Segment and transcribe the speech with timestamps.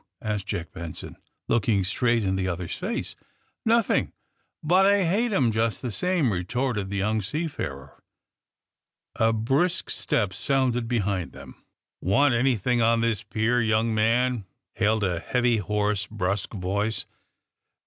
[0.23, 1.15] asked Jack Benson,
[1.47, 3.15] looking straight into the other's face.
[3.63, 4.13] Nothing,
[4.63, 8.01] but I hate 'em just the same," re torted the young seafarer.
[9.17, 11.53] A brisk step sounded behind them.
[12.03, 17.05] *^Want anything on this pier, young man?" hailed a heavy, hoarse, brusque voice.